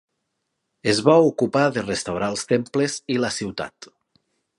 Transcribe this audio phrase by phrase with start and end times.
[0.93, 3.89] Es va ocupar de restaurar els temples i la ciutat.